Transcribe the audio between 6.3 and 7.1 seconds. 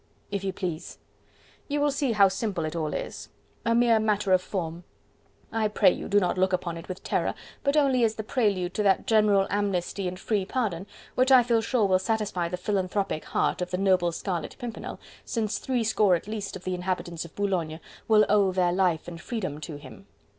look upon it with